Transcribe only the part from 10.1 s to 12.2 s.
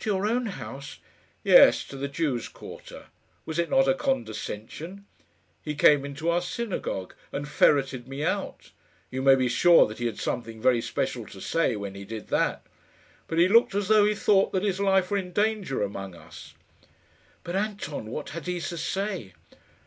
something very special to say when he